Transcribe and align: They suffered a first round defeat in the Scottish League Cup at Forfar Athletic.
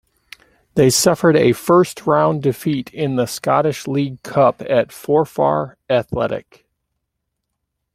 They 0.73 0.89
suffered 0.89 1.35
a 1.35 1.51
first 1.53 2.07
round 2.07 2.41
defeat 2.41 2.91
in 2.91 3.17
the 3.17 3.27
Scottish 3.27 3.85
League 3.85 4.23
Cup 4.23 4.63
at 4.67 4.91
Forfar 4.91 5.77
Athletic. 5.91 6.65